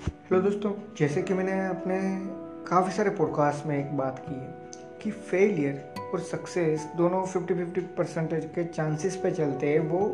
[0.00, 1.98] Hello दोस्तों, जैसे कि मैंने अपने
[2.68, 4.70] काफ़ी सारे पॉडकास्ट में एक बात की है
[5.02, 10.12] कि फेलियर और सक्सेस दोनों 50-50 परसेंटेज के चांसेस पे चलते हैं, वो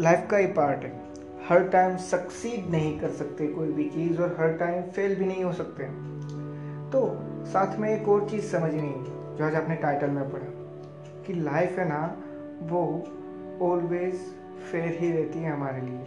[0.00, 1.02] लाइफ का ही पार्ट है।
[1.48, 5.44] हर टाइम सक्सीड नहीं कर सकते कोई भी चीज़ और हर टाइम फेल भी नहीं
[5.44, 5.84] हो सकते।
[6.90, 8.94] तो साथ में एक और चीज़ समझनी
[9.36, 10.46] जो आज आपने टाइटल में पढ़ा,
[11.26, 12.16] कि लाइफ है ना,
[12.62, 13.04] वो
[13.62, 14.14] ऑलवेज
[14.72, 16.06] फेयर ही रहती है हमारे लिए।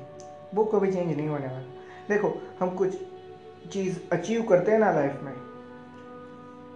[0.55, 1.63] वो कभी चेंज नहीं होने वाला।
[2.09, 2.95] देखो, हम कुछ
[3.71, 5.33] चीज़ अचीव करते हैं ना लाइफ में।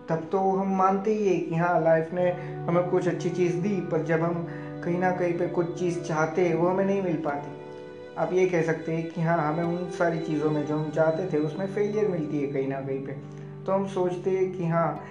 [0.10, 2.32] तब तो हम मानते ही है कि हाँ लाइफ ने
[2.68, 4.48] हमें कुछ अच्छी चीज़ दी, पर जब हम
[4.84, 7.52] कहीं ना कहीं पे कुछ चीज़ चाहते हैं, वो हमें नहीं मिल पाती।
[8.18, 11.34] आप ये कह सकते हैं कि हाँ हमें उन सारी चीज़ों में जो हम चाहते
[11.34, 13.12] थे, उसमें फेलियर मिलती है कहीं ना कहीं पे।
[13.66, 15.04] तो हम सोचते हैं कि हाँ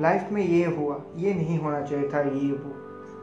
[0.00, 2.72] लाइफ में ये हुआ, ये नहीं होना चाहिए था, ये वो।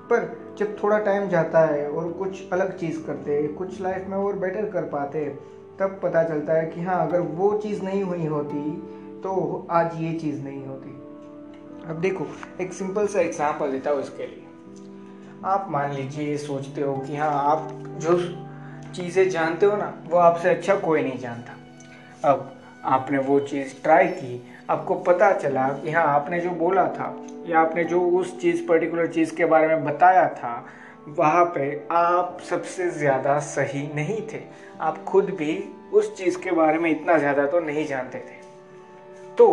[0.09, 4.17] पर जब थोड़ा टाइम जाता है और कुछ अलग चीज़ करते हैं, कुछ लाइफ में
[4.17, 5.39] और बेटर कर पाते हैं
[5.79, 8.71] तब पता चलता है कि हाँ अगर वो चीज़ नहीं हुई होती
[9.23, 10.89] तो आज ये चीज़ नहीं होती।
[11.89, 12.27] अब देखो,
[12.61, 14.43] एक सिंपल सा एग्ज़ाम्पल देता हूँ इसके लिए।
[15.45, 17.67] आप मान लीजिए, ये सोचते हो कि हाँ आप
[17.97, 18.17] जो
[18.93, 22.51] चीज़ें जानते हो ना, वो आपसे अच्छा कोई नहीं जानता। अब
[22.85, 27.15] आपने वो चीज़ ट्राई की, आपको पता चला कि हाँ आपने जो बोला था,
[27.47, 30.65] या आपने जो उस चीज़ पर्टिकुलर चीज़ के बारे में बताया था
[31.09, 34.39] वहाँ पे आप सबसे ज़्यादा सही नहीं थे।
[34.81, 38.41] आप खुद भी उस चीज़ के बारे में इतना ज़्यादा तो नहीं जानते थे।
[39.37, 39.47] तो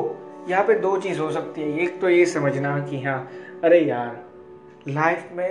[0.48, 3.20] यहाँ पे दो चीज़ हो सकती है। एक तो ये समझना कि हाँ
[3.64, 4.24] अरे यार
[4.88, 5.48] लाइफ में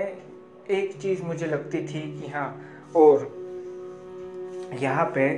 [0.72, 2.50] एक चीज़ मुझे लगती थी कि हाँ
[2.96, 3.28] और
[4.82, 5.30] यहाँ पे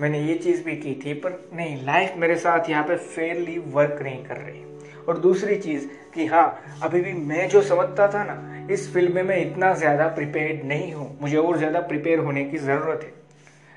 [0.00, 4.02] मैंने ये चीज़ भी की थी, पर नहीं लाइफ मेरे साथ यहाँ पे फेयरली वर्क
[4.02, 4.64] नहीं कर रही।
[5.08, 8.34] और दूसरी चीज़ कि हाँ अभी भी मैं जो समझता था ना
[8.70, 12.58] इस फ़ील्ड में मैं इतना ज़्यादा प्रिपेयर्ड नहीं हूँ। मुझे और ज़्यादा प्रिपेयर होने की
[12.58, 13.12] ज़रूरत है।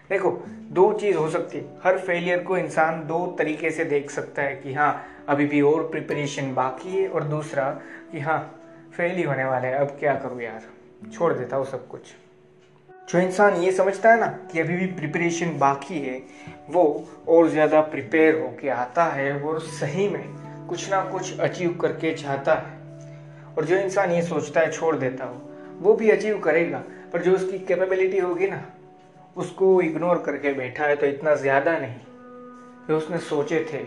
[0.10, 0.30] देखो,
[0.72, 4.56] दो चीज़ हो सकती है। हर फेलियर को इंसान दो तरीके से देख सकता है
[4.56, 4.92] कि हाँ
[5.30, 7.70] अभी भी और प्रिपरेशन बाकी है और दूसरा
[8.12, 8.40] कि हाँ
[8.98, 10.62] फेल ही होने वाला है। अब क्या करूँ यार?
[11.14, 12.14] छोड़ देता हूँ सब कुछ।
[13.10, 16.22] जो इंसान ये समझता है ना कि अभी भी प्रिपरेशन बाकी है,
[16.70, 20.24] वो और ज़्यादा प्रिपेयर होके आता है और सही में
[20.68, 22.80] कुछ ना कुछ अचीव करके चाहता है।
[23.58, 25.42] और जो इंसान ये सोचता है, छोड़ देता हो,
[25.80, 28.64] वो भी अचीव करेगा। पर जो उसकी कैपेबिलिटी होगी ना,
[29.36, 33.84] उसको इग्नोर करके बैठा है तो इतना ज़्यादा नहीं। जो उसने सोचे थे,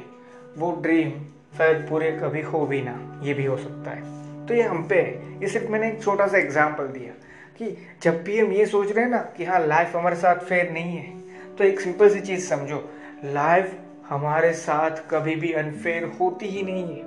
[0.59, 1.11] वो ड्रीम
[1.59, 4.95] शायद पूरे कभी हो भी ना, ये भी हो सकता है। तो ये हम पे
[4.97, 7.13] है। ये सिर्फ़ मैंने एक छोटा सा एग्ज़ाम्पल दिया
[7.59, 10.71] कि जब भी हम ये सोच रहे हैं ना कि हाँ लाइफ हमारे साथ फेयर
[10.71, 12.83] नहीं है तो एक सिंपल सी चीज़ समझो।
[13.25, 13.75] लाइफ
[14.09, 17.03] हमारे साथ कभी भी अनफेयर होती ही नहीं है।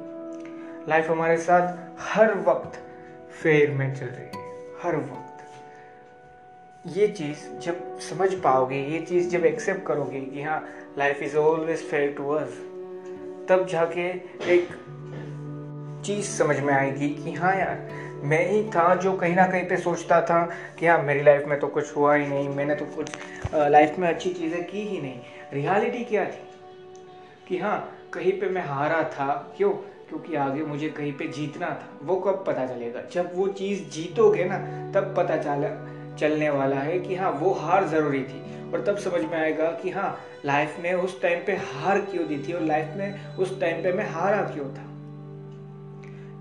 [0.88, 2.78] लाइफ हमारे साथ हर वक्त
[3.42, 4.44] फेयर में चल रही है,
[4.84, 5.24] हर वक्त।
[6.86, 10.64] ये चीज़ जब समझ पाओगे, ये चीज़ जब एक्सेप्ट करोगे कि हाँ
[10.98, 12.53] life is always fair to us
[13.50, 14.08] तब जाके
[14.53, 14.70] एक
[16.06, 17.78] चीज़ समझ में आएगी कि हाँ यार,
[18.24, 20.44] मैं ही था जो कहीं ना कहीं पे सोचता था
[20.80, 23.12] कि हाँ मेरी लाइफ में तो कुछ हुआ ही नहीं, मैंने तो कुछ
[23.54, 25.19] लाइफ में अच्छी चीज़ें की ही नहीं।
[25.54, 26.42] रियलिटी क्या थी?
[27.48, 27.78] कि हाँ
[28.13, 29.74] कहीं पे मैं हारा था, क्यों?
[30.09, 33.01] क्योंकि आगे मुझे कहीं पे जीतना था, वो कब पता चलेगा?
[33.12, 34.57] जब वो चीज़ जीतोगे ना,
[34.92, 35.69] तब पता चला,
[36.15, 39.89] चलने वाला है कि हाँ वो हार ज़रूरी थी। और तब समझ में आएगा कि
[39.89, 43.83] हाँ लाइफ में उस टाइम पे हार क्यों दी थी और लाइफ में उस टाइम
[43.83, 44.83] पे मैं हारा क्यों था?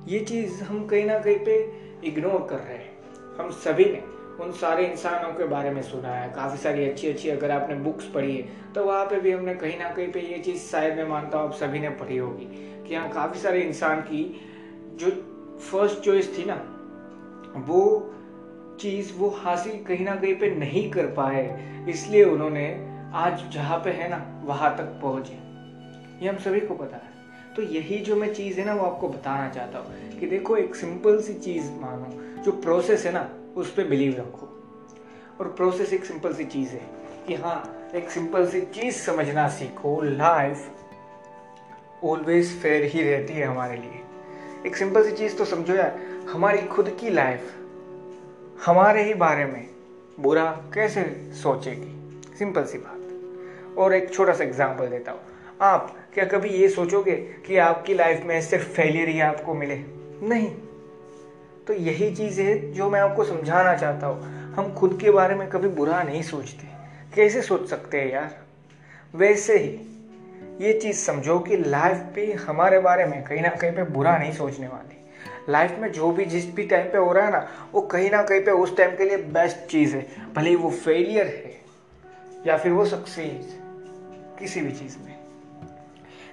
[0.09, 1.73] ये चीज़ हम कहीं ना कहीं पे
[2.05, 2.91] इग्नोर कर रहे हैं।
[3.39, 4.03] हम सभी ने
[4.45, 8.05] उन सारे इंसानों के बारे में सुना है। काफ़ी सारी अच्छी अच्छी अगर आपने बुक्स
[8.05, 11.07] पढ़ी है तो वहाँ पे भी हमने कहीं ना कहीं पे ये चीज़ शायद मैं
[11.09, 12.49] मानता हूँ आप सभी ने पढ़ी होगी।
[12.89, 14.41] कि यहाँ काफ़ी सारे इंसान की
[14.95, 15.11] जो
[15.61, 16.55] फ़र्स्ट चॉइस थी ना,
[17.57, 18.13] वो
[18.81, 23.91] चीज़ वो हासिल कहीं ना कहीं पे नहीं कर पाए। इसलिए उन्होंने आज जहाँ पे
[23.91, 25.35] है ना, वहाँ तक पहुँचे।
[26.25, 27.15] ये हम सभी को पता है।
[27.57, 30.75] तो यही जो मैं चीज़ है ना, वो आपको बताना चाहता हूँ कि देखो, एक
[30.75, 34.53] सिंपल सी चीज़ मानो, जो प्रोसेस है ना, उस पर बिलीव रखो।
[35.41, 36.83] और प्रोसेस एक सिंपल सी चीज़ है
[37.29, 40.71] कि हाँ एक सिंपल सी चीज़ समझना सीखो लाइफ
[42.05, 44.01] ऑलवेज फेयर ही रहती है हमारे लिए।
[44.67, 45.99] एक सिंपल सी चीज़ तो समझो यार,
[46.33, 47.53] हमारी खुद की लाइफ
[48.67, 49.69] हमारे ही बारे में
[50.21, 50.45] बुरा
[50.75, 51.03] कैसे
[51.43, 51.93] सोचेगी?
[52.39, 55.21] सिंपल सी बात। और एक छोटा सा एग्ज़ाम्पल देता हूँ।
[55.61, 57.17] आप क्या कभी ये सोचोगे
[57.47, 59.77] कि आपकी लाइफ में सिर्फ़ फेलियर ही आपको मिले?
[60.23, 60.51] नहीं।
[61.67, 65.49] तो यही चीज़ है जो मैं आपको समझाना चाहता हूँ। हम खुद के बारे में
[65.49, 66.69] कभी बुरा नहीं सोचते।
[67.15, 68.39] कैसे सोच सकते हैं यार?
[69.15, 69.96] वैसे ही
[70.61, 74.33] ये चीज़ समझो कि लाइफ पे हमारे बारे में कहीं ना कहीं पे बुरा नहीं
[74.33, 75.11] सोचने वाली।
[75.49, 78.23] लाइफ में जो भी जिस भी टाइम पे हो रहा है ना, वो कहीं ना
[78.23, 81.61] कहीं पे उस टाइम के लिए बेस्ट चीज़ है। भले ही वो फेलियर है,
[82.47, 83.59] या फिर वो सक्सेस
[84.39, 85.19] किसी भी चीज़ में।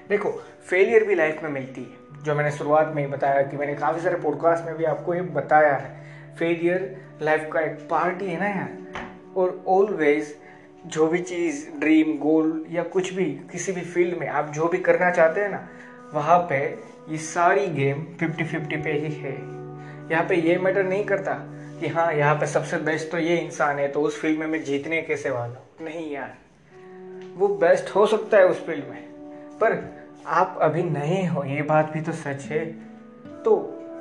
[0.09, 0.29] देखो
[0.69, 4.01] फेलियर भी लाइफ में मिलती है। जो मैंने शुरुआत में ही बताया कि मैंने काफ़ी
[4.01, 6.03] सारे पॉडकास्ट में भी आपको ये बताया है।
[6.39, 8.77] फेलियर लाइफ का एक पार्ट ही है ना यार।
[9.37, 10.37] और ऑलवेज
[10.85, 14.77] जो भी चीज़ ड्रीम गोल या कुछ भी, किसी भी फ़ील्ड में आप जो भी
[14.77, 15.67] करना चाहते हैं ना,
[16.13, 16.57] वहाँ पे
[17.09, 19.31] ये सारी गेम फिफ्टी फिफ्टी पे ही है।
[20.11, 21.33] यहाँ पे ये मैटर नहीं करता
[21.79, 24.63] कि हाँ यहाँ पे सबसे बेस्ट तो ये इंसान है तो उस फ़ील्ड में मैं
[24.63, 26.33] जीतने कैसे वाला नहीं यार।
[27.37, 29.01] वो बेस्ट हो सकता है उस फ़ील्ड में,
[29.59, 29.81] पर
[30.27, 32.65] आप अभी नए हो, ये बात भी तो सच है।
[33.43, 33.55] तो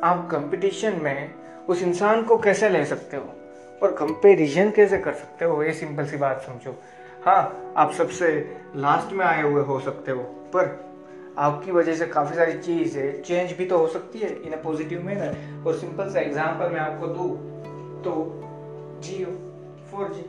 [0.05, 1.31] आप कंपटीशन में
[1.69, 3.35] उस इंसान को कैसे ले सकते हो?
[3.82, 5.62] और कंपेरिजन कैसे कर सकते हो?
[5.62, 6.75] ये सिंपल सी बात समझो।
[7.25, 8.29] हाँ आप सबसे
[8.76, 10.23] लास्ट में आए हुए हो सकते हो,
[10.55, 10.81] पर
[11.38, 15.02] आपकी वजह से काफ़ी सारी चीज़ चेंज भी तो हो सकती है इन अ पॉजिटिव
[15.02, 17.29] मैनर और सिंपल सा एग्जांपल मैं आपको दूँ
[18.05, 18.12] तो
[19.02, 19.31] जियो
[19.90, 20.23] फोर जी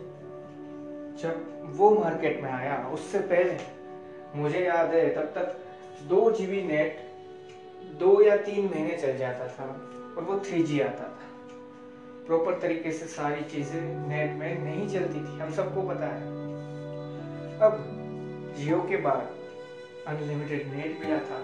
[1.21, 1.33] जब
[1.75, 3.57] वो मार्केट में आया, उससे पहले,
[4.35, 5.56] मुझे याद है, तब तक
[6.09, 6.97] दो जीबी नेट
[7.99, 9.65] दो या तीन महीने चल जाता था,
[10.17, 11.12] और वो थ्री जी आता था।
[12.25, 16.21] प्रॉपर तरीके से सारी चीज़ें नेट में नहीं चलती थी। हम सबको पता है।
[17.59, 17.75] अब
[18.57, 19.27] जियो के बाद
[20.07, 21.41] अनलिमिटेड नेट मिला था।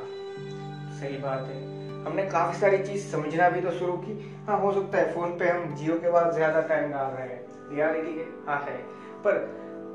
[1.00, 1.58] सही बात है।
[2.04, 4.12] हमने काफ़ी सारी चीज़ समझना भी तो शुरू की।
[4.48, 7.70] हाँ हो सकता है फ़ोन पे हम जियो के बाद ज़्यादा टाइम डाल रहे हैं।
[7.70, 8.78] रियलिटी है। हाँ है।
[9.24, 9.38] पर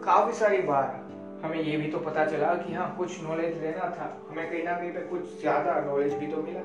[0.04, 1.00] काफ़ी सारी बार
[1.44, 4.74] हमें ये भी तो पता चला कि हाँ कुछ नॉलेज लेना था। हमें कहीं ना
[4.74, 6.60] कहीं पे कुछ ज़्यादा नॉलेज भी तो मिला।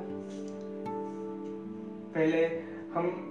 [2.13, 2.43] पहले
[2.93, 3.28] हम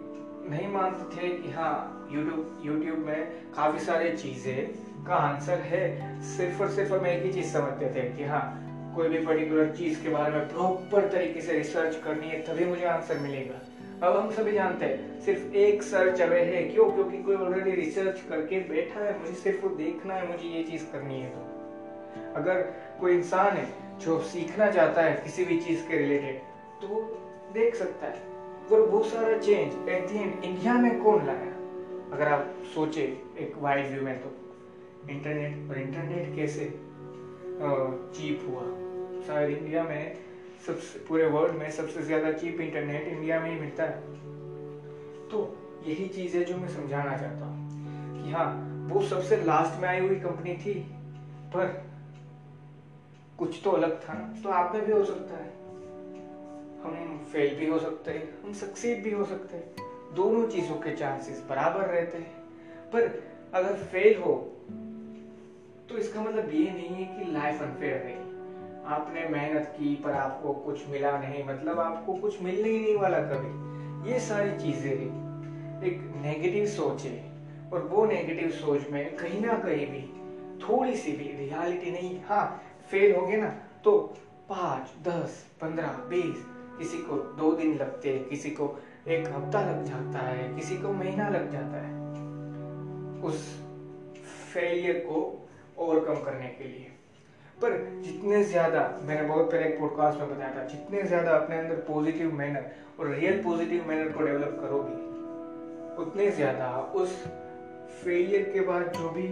[0.48, 4.68] नहीं मानते थे कि हाँ यूट्यूब यूट्यूब में काफ़ी सारे चीज़ें
[5.04, 8.64] का आंसर है। सिर्फ़ और सिर्फ़ हम एक ही चीज़ समझते थे कि हाँ
[8.94, 12.84] कोई भी पर्टिकुलर चीज़ के बारे में प्रॉपर तरीके से रिसर्च करनी है, तभी मुझे
[12.84, 13.60] आंसर मिलेगा।
[14.06, 16.88] अब हम सभी जानते हैं, सिर्फ़ एक सर्च अवे है, क्यों?
[16.88, 20.84] क्योंकि कोई ऑलरेडी रिसर्च करके बैठा है, मुझे सिर्फ़ वो देखना है, मुझे ये चीज़
[20.84, 21.38] करनी है तो।
[22.36, 22.60] अगर
[23.00, 26.36] कोई इंसान है जो सीखना चाहता है किसी भी चीज़ के रिलेटेड
[26.82, 27.16] तो
[27.52, 28.37] देख सकता है।
[28.72, 31.52] और बहुत सारा change at the end India में कौन लाया?
[32.12, 33.02] अगर आप सोचे
[33.38, 34.34] एक वाइड व्यू में तो।
[35.10, 36.64] इंटरनेट और इंटरनेट कैसे
[38.14, 38.62] चीप हुआ?
[39.26, 40.16] शायद इंडिया में
[40.66, 44.16] सबसे, पूरे वर्ल्ड में सबसे ज़्यादा चीप इंटरनेट इंडिया में ही मिलता है।
[45.28, 45.42] तो
[45.86, 48.46] यही चीज़ है जो मैं समझाना चाहता हूँ कि हाँ
[48.90, 50.74] वो सबसे लास्ट में आई हुई कंपनी थी,
[51.54, 51.66] पर
[53.38, 55.57] कुछ तो अलग था। ना तो आप में भी हो सकता है।
[56.82, 60.94] हम फेल भी हो सकते हैं, हम सक्सीड भी हो सकते हैं। दोनों चीज़ों के
[60.96, 62.36] चांसेस बराबर रहते हैं।
[62.90, 63.02] पर
[63.54, 64.34] अगर फेल हो
[65.88, 68.16] तो इसका मतलब ये नहीं है कि लाइफ अनफेयर है
[68.86, 73.18] आपने मेहनत की, पर आपको कुछ मिला नहीं। मतलब आपको कुछ मिलने ही नहीं वाला
[73.22, 74.92] कभी। ये सारी चीज़ें
[75.84, 77.32] एक नेगेटिव सोच है।
[77.72, 80.02] और वो नेगेटिव सोच में कहीं ना कहीं भी
[80.62, 83.50] थोड़ी सी भी रियलिटी नहीं। हाँ फेल हो गए ना
[83.84, 83.98] तो
[84.48, 86.46] पाँच, दस, पंद्रह, बीस
[86.78, 88.76] किसी को दो दिन लगते हैं, किसी को
[89.08, 91.96] एक हफ़्ता लग जाता है, किसी को महीना लग जाता है,
[93.22, 93.48] उस
[94.52, 95.16] फेलियर को
[95.78, 96.86] ओवरकम करने के लिए।
[97.58, 101.74] पर जितने ज़्यादा, मैंने बहुत पहले एक पॉडकास्ट में बताया था, जितने ज़्यादा अपने अंदर
[101.88, 102.70] पॉजिटिव मैनर
[103.00, 104.96] और रियल पॉजिटिव मैनर को डेवलप करोगे,
[106.02, 107.22] उतने ज़्यादा उस
[108.02, 109.26] फेलियर के बाद जो भी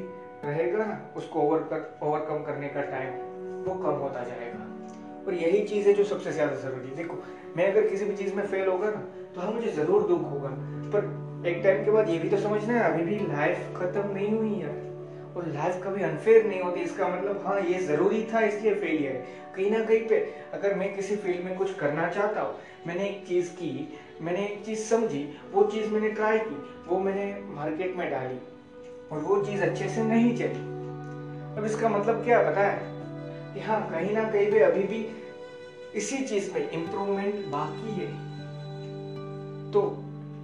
[0.45, 1.61] रहेगा ना, उसको ओवर
[2.03, 3.11] ओवरकम करने का टाइम
[3.65, 4.66] वो कम होता जाएगा।
[5.27, 7.23] और यही चीज़ है जो सबसे ज़्यादा ज़रूरी है। देखो,
[7.57, 9.01] मैं अगर किसी भी चीज़ में फेल होगा ना
[9.35, 10.51] तो हाँ मुझे ज़रूर दुख होगा।
[10.93, 14.33] पर एक टाइम के बाद ये भी तो समझना है, अभी भी लाइफ खत्म नहीं
[14.33, 14.85] हुई है।
[15.37, 19.53] और लाइफ कभी अनफेयर नहीं होती, इसका मतलब हाँ ये ज़रूरी था, इसलिए फेलियर है।
[19.55, 20.17] कहीं ना कहीं पे
[20.55, 22.55] अगर मैं किसी फ़ील्ड में कुछ करना चाहता हूँ,
[22.87, 23.89] मैंने एक चीज़ की,
[24.21, 26.57] मैंने एक चीज़ समझी, वो चीज़ मैंने ट्राई की,
[26.87, 28.39] वो मैंने मार्केट में डाली,
[29.13, 30.65] और वो चीज़ अच्छे से नहीं चली।
[31.59, 32.96] अब इसका मतलब क्या पता है?
[33.57, 35.07] कि हाँ कहीं ना कहीं पे अभी भी
[35.95, 38.09] इसी चीज़ में इम्प्रूवमेंट बाकी है।
[39.73, 39.81] तो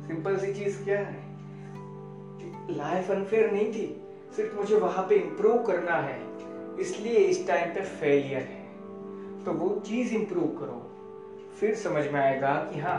[0.07, 1.21] सिंपल सी चीज़ क्या है
[2.71, 3.85] लाइफ अनफेयर नहीं थी,
[4.37, 6.17] सिर्फ़ मुझे वहाँ पे इम्प्रूव करना है,
[6.81, 10.81] इसलिए इस टाइम पे फेलियर है। तो वो चीज़ इम्प्रूव करो।
[11.61, 12.99] फिर समझ में आएगा कि हाँ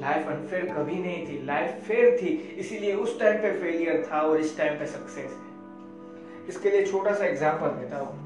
[0.00, 4.40] लाइफ अनफेयर कभी नहीं थी लाइफ फेयर थी, इसीलिए उस टाइम पे फेलियर था और
[4.40, 8.21] इस टाइम पे सक्सेस है। इसके लिए छोटा सा एग्ज़ाम्पल देता हूँ।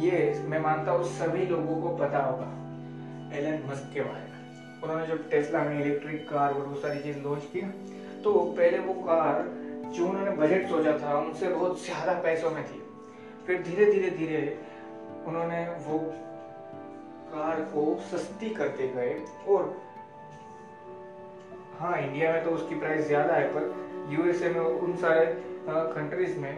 [0.00, 2.46] ये मैं मानता हूँ सभी लोगों को पता होगा।
[3.38, 7.18] एलन मस्क के बारे में। उन्होंने जब टेस्ला में इलेक्ट्रिक कार और वो सारी चीज़
[7.18, 7.60] लॉन्च की
[8.22, 9.42] तो पहले वो कार
[9.94, 12.82] जो उन्होंने बजट सोचा था उनसे बहुत ज़्यादा पैसों में थी।
[13.46, 14.42] फिर धीरे धीरे धीरे
[15.26, 15.98] उन्होंने वो
[17.32, 19.14] कार को सस्ती करते गए
[19.48, 19.76] और
[21.78, 23.74] हाँ इंडिया में तो उसकी प्राइस ज़्यादा है पर
[24.10, 25.24] यूएसए में उन सारे
[25.68, 26.56] कंट्रीज़ में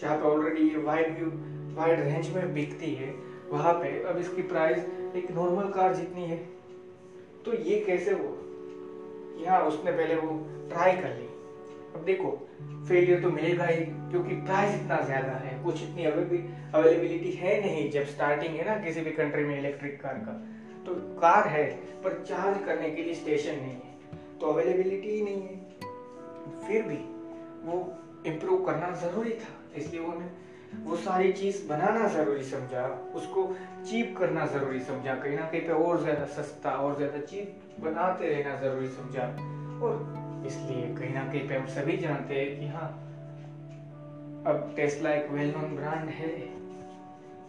[0.00, 1.30] जहाँ पे ऑलरेडी ये वाइड व्यू
[1.74, 3.14] वाइड रेंज में बिकती है,
[3.50, 4.78] वहाँ पे। अब इसकी प्राइस
[5.16, 6.36] एक नॉर्मल कार जितनी है
[7.44, 8.38] तो ये कैसे वो
[9.38, 10.32] यहाँ उसने पहले वो
[10.68, 11.26] ट्राई कर ली।
[11.94, 12.30] अब देखो
[12.88, 18.04] फेलियर तो मिलेगा ही, क्योंकि प्राइस इतना ज़्यादा है, कुछ इतनी अवेलेबिलिटी है नहीं। जब
[18.06, 20.32] स्टार्टिंग है ना किसी भी कंट्री में इलेक्ट्रिक कार का
[20.86, 21.64] तो कार है,
[22.04, 25.60] पर चार्ज करने के लिए स्टेशन नहीं है तो अवेलेबिलिटी ही नहीं है।
[26.66, 26.96] फिर भी
[27.64, 27.76] वो
[28.26, 30.26] इम्प्रूव करना ज़रूरी था, इसलिए उन्होंने
[30.84, 33.44] वो सारी चीज़ बनाना ज़रूरी समझा, उसको
[33.86, 38.28] चीप करना ज़रूरी समझा, कहीं ना कहीं पे और ज़्यादा सस्ता, और ज़्यादा चीप बनाते
[38.28, 39.26] रहना ज़रूरी समझा।
[39.82, 42.88] और इसलिए कहीं ना कहीं पे हम सभी जानते हैं कि हाँ
[44.46, 46.28] अब टेस्ला एक वेल नोन ब्रांड है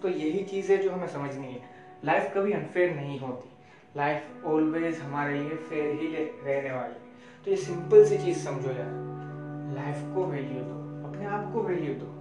[0.02, 1.62] तो यही चीज़ है जो हमें समझनी है।
[2.06, 3.50] लाइफ कभी अनफेयर नहीं होती।
[3.96, 7.00] लाइफ ऑलवेज हमारे लिए फेयर ही रहने वाली
[7.46, 8.92] तो ये सिंपल सी चीज़ समझो यार।
[9.76, 10.78] लाइफ को वैल्यू दो,
[11.08, 12.13] अपने आप को वैल्यू दो।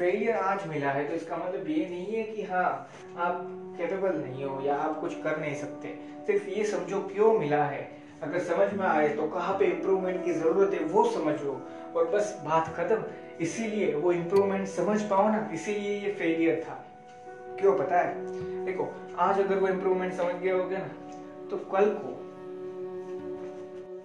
[0.00, 3.40] फेलियर आज मिला है तो इसका मतलब ये नहीं है कि हाँ आप
[3.78, 5.88] कैपेबल नहीं हो या आप कुछ कर नहीं सकते।
[6.26, 7.82] सिर्फ़ ये समझो क्यों मिला है।
[8.22, 11.60] अगर समझ में आए तो कहाँ पे इम्प्रूवमेंट की ज़रूरत है, वो समझो।
[11.96, 13.02] और बस बात खत्म।
[13.40, 16.84] इसीलिए वो इम्प्रूवमेंट समझ पाओ ना, इसीलिए ये फेलियर था।
[17.60, 18.64] क्यों पता है?
[18.64, 18.88] देखो,
[19.18, 20.88] आज अगर वो इम्प्रूवमेंट समझ गए होगे ना
[21.50, 22.16] तो कल को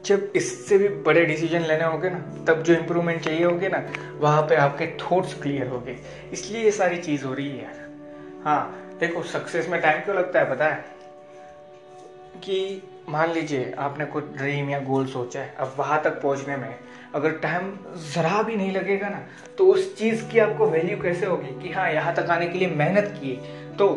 [0.06, 3.84] जब इससे भी बड़े डिसीज़न लेने होंगे ना, तब जो इम्प्रूवमेंट चाहिए होगे ना,
[4.20, 5.98] वहाँ पे आपके थॉट्स क्लियर हो गए
[6.34, 10.40] इसलिए ये सारी चीज़ हो रही है यार। हाँ देखो सक्सेस में टाइम क्यों लगता
[10.40, 10.84] है, पता है?
[12.36, 16.76] कि मान लीजिए, आपने कुछ ड्रीम या गोल सोचा है, अब वहाँ तक पहुँचने में,
[17.16, 17.74] अगर टाइम
[18.06, 19.22] ज़रा भी नहीं लगेगा ना
[19.58, 21.60] तो उस चीज़ की आपको वैल्यू कैसे होगी?
[21.62, 23.36] कि हाँ यहाँ तक आने के लिए मेहनत किए
[23.78, 23.88] तो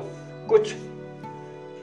[0.48, 0.74] कुछ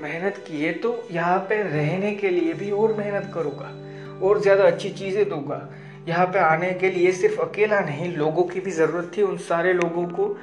[0.02, 3.72] मेहनत किए तो यहाँ पे रहने के लिए भी और मेहनत करूँगा।
[4.24, 5.70] और ज़्यादा अच्छी चीज़ें दूँगा।
[6.08, 9.74] यहाँ पे आने के लिए सिर्फ़ अकेला नहीं, लोगों की भी ज़रूरत थी उन सारे
[9.74, 10.38] लोगों को।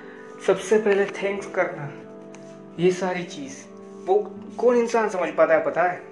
[0.47, 1.91] सबसे पहले थैंक्स करना,
[2.79, 3.57] ये सारी चीज़।
[4.07, 6.03] वो कौन इंसान समझ पाता है, पता है?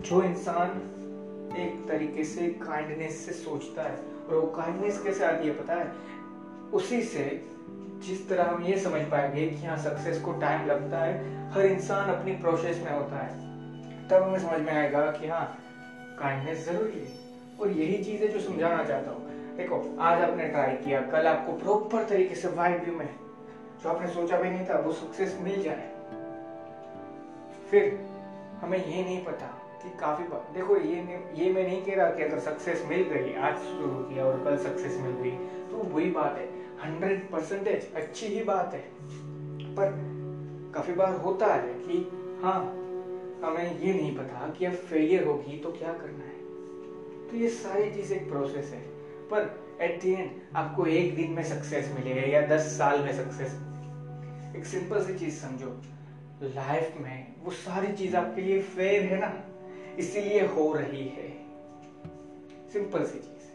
[0.00, 0.68] जो इंसान
[1.58, 3.96] एक तरीके से काइंडनेस से सोचता है,
[4.28, 5.92] और वो काइंडनेस कैसे आती है, पता है?
[6.72, 7.42] उसी से
[8.06, 12.10] जिस तरह हम ये समझ पाएँगे कि हाँ सक्सेस को टाइम लगता है, हर इंसान
[12.14, 15.58] अपनी प्रोसेस में होता है। तब हमें समझ में आएगा कि हाँ
[16.18, 17.24] काइंडनेस ज़रूरी है।
[17.60, 21.52] और यही चीज़ है जो समझाना चाहता हूँ। देखो, आज आपने ट्राई किया, कल आपको
[21.52, 23.08] प्रॉपर तरीके से वाइड व्यू में
[23.82, 25.90] जो आपने सोचा भी नहीं था, वो सक्सेस मिल जाए।
[27.70, 28.00] फिर
[28.60, 29.46] हमें ये नहीं पता
[29.82, 30.96] कि काफ़ी बार देखो, ये
[31.34, 34.56] ये मैं नहीं कह रहा कि अगर सक्सेस मिल गई, आज शुरू किया और कल
[34.56, 35.30] सक्सेस मिल गई
[35.70, 36.46] तो वही बात है।
[36.84, 38.84] हंड्रेड परसेंटेज अच्छी ही बात है।
[39.74, 39.92] पर
[40.74, 41.96] काफ़ी बार होता है कि
[42.42, 42.83] हाँ
[43.44, 46.44] हमें ये नहीं पता कि अब फेलियर होगी तो क्या करना है।
[47.28, 48.80] तो ये सारी चीज़ एक प्रोसेस है।
[49.30, 53.52] पर एट द एंड आपको एक दिन में सक्सेस मिलेगा या दस साल में सक्सेस
[54.56, 55.82] एक सिंपल सी चीज़ समझो।
[56.42, 59.44] लाइफ में वो सारी चीज़ आपके लिए फेयर है ना?
[59.98, 61.28] इसीलिए हो रही है।
[62.72, 63.50] सिंपल सी चीज़।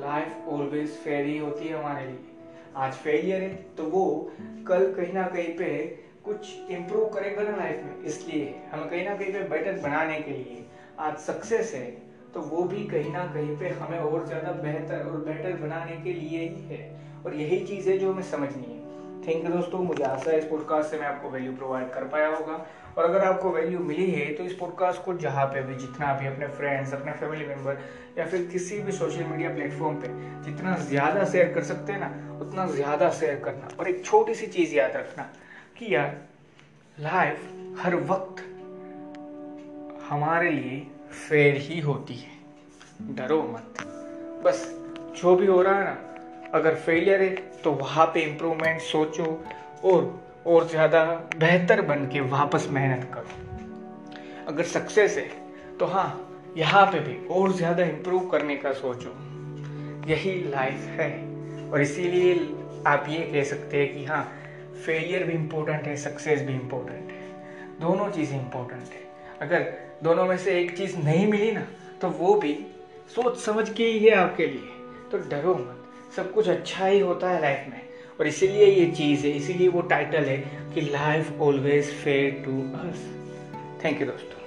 [0.00, 2.18] लाइफ ऑलवेज फेयर ही होती है हमारे लिए।
[2.76, 5.98] आज फेलियर है तो वो कल कहीं ना कहीं पे
[6.28, 10.30] कुछ इम्प्रूव करेगा ना लाइफ में, इसलिए हमें कहीं ना कहीं पे बेटर बनाने के
[10.32, 10.64] लिए
[11.00, 11.86] आज सक्सेस है
[12.34, 16.12] तो वो भी कहीं ना कहीं पे हमें और ज़्यादा बेहतर और बेटर बनाने के
[16.12, 16.80] लिए ही है।
[17.24, 18.76] और यही चीज़ है जो हमें समझनी है।
[19.26, 22.28] थैंक यू दोस्तों, मुझे आशा है इस पॉडकास्ट से मैं आपको वैल्यू प्रोवाइड कर पाया
[22.28, 22.66] होगा।
[22.98, 26.26] और अगर आपको वैल्यू मिली है तो इस पॉडकास्ट को जहाँ पे भी, जितना भी
[26.26, 27.78] अपने फ्रेंड्स अपने फैमिली मेंबर
[28.18, 30.08] या फिर किसी भी सोशल मीडिया प्लेटफॉर्म पे
[30.44, 34.46] जितना ज़्यादा शेयर कर सकते हैं ना, उतना ज़्यादा शेयर करना। और एक छोटी सी
[34.48, 35.30] चीज़ याद रखना
[35.78, 36.16] कि यार
[36.96, 38.40] लाइफ हर वक्त
[40.02, 40.78] हमारे लिए
[41.10, 43.82] फेयर ही होती है। डरो मत।
[44.44, 44.64] बस
[45.16, 45.96] जो भी हो रहा है ना,
[46.54, 47.30] अगर फेलियर है
[47.62, 49.24] तो वहाँ पे इम्प्रूवमेंट सोचो
[49.84, 50.00] और
[50.46, 51.04] और ज़्यादा
[51.36, 55.28] बेहतर बन के वापस मेहनत करो। अगर सक्सेस है
[55.78, 56.08] तो हाँ
[56.56, 59.14] यहाँ पे भी और ज़्यादा इम्प्रूव करने का सोचो।
[60.08, 61.10] यही लाइफ है।
[61.70, 62.34] और इसीलिए
[62.86, 64.22] आप ये कह सकते हैं कि हाँ
[64.86, 67.26] फेलियर भी इम्पोर्टेंट है सक्सेस भी इम्पोर्टेंट है।
[67.80, 69.06] दोनों चीज़ें इम्पोर्टेंट है।
[69.40, 71.66] अगर दोनों में से एक चीज़ नहीं मिली ना
[72.02, 72.54] तो वो भी
[73.14, 74.76] सोच समझ के ही है आपके लिए।
[75.12, 77.80] तो डरो मत। सब कुछ अच्छा ही होता है लाइफ में।
[78.20, 80.36] और इसीलिए ये चीज़ है, इसीलिए वो टाइटल है
[80.74, 83.06] कि life always fair to us
[83.84, 84.37] thank you दोस्तों।